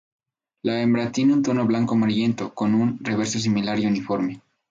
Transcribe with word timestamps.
La 0.63 0.81
hembra 0.81 1.11
tiene 1.11 1.31
un 1.33 1.43
tono 1.43 1.67
blanco-amarillento, 1.67 2.55
con 2.55 2.81
el 2.81 2.97
reverso 3.05 3.37
similar 3.37 3.77
y 3.77 3.85
uniforme. 3.85 4.41